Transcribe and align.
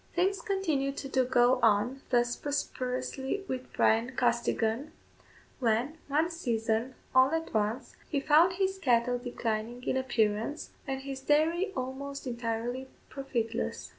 Things 0.15 0.41
continued 0.41 0.97
to 0.97 1.23
go 1.25 1.59
on 1.61 2.01
thus 2.09 2.35
prosperously 2.35 3.45
with 3.47 3.71
Bryan 3.71 4.15
Costigan, 4.15 4.93
when, 5.59 5.99
one 6.07 6.31
season, 6.31 6.95
all 7.13 7.29
at 7.33 7.53
once, 7.53 7.95
he 8.09 8.19
found 8.19 8.53
his 8.53 8.79
cattle 8.79 9.19
declining 9.19 9.83
in 9.83 9.97
appearance, 9.97 10.71
and 10.87 11.01
his 11.01 11.21
dairy 11.21 11.71
almost 11.75 12.25
entirely 12.25 12.87
profitless. 13.09 13.89